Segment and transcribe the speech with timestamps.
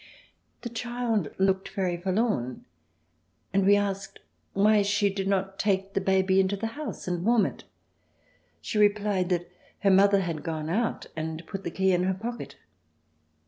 [0.63, 2.65] The child looked very forlorn,
[3.53, 4.17] and we asked
[4.53, 7.65] why she did not take the baby into the house and warm it.
[8.61, 9.51] She replied that
[9.81, 12.55] her mother had gone out and put the key in her pocket.